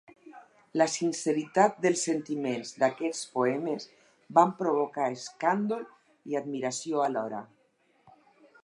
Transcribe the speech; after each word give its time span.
La 0.81 0.85
sinceritat 0.93 1.75
dels 1.83 2.05
sentiments 2.09 2.73
d’aquests 2.85 3.29
poemes 3.35 3.87
van 4.39 4.55
provocar 4.63 5.11
escàndol 5.19 5.87
i 6.33 6.41
admiració 6.43 7.07
a 7.09 7.13
l’hora. 7.15 7.47